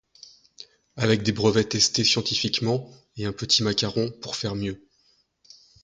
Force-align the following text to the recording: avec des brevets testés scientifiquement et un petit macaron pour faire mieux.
avec 0.95 1.21
des 1.21 1.31
brevets 1.31 1.69
testés 1.69 2.03
scientifiquement 2.03 2.89
et 3.17 3.25
un 3.25 3.31
petit 3.31 3.61
macaron 3.61 4.09
pour 4.19 4.35
faire 4.35 4.55
mieux. 4.55 4.83